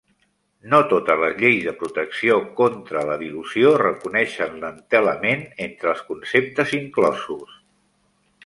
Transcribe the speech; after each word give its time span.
No 0.69 0.77
totes 0.93 1.19
les 1.23 1.35
lleis 1.41 1.67
de 1.67 1.73
protecció 1.81 2.37
contra 2.61 3.03
la 3.11 3.19
dilució 3.25 3.75
reconeixen 3.83 4.57
l'entelament 4.65 5.47
entre 5.69 5.93
els 5.95 6.05
conceptes 6.11 6.75
inclosos. 6.83 7.57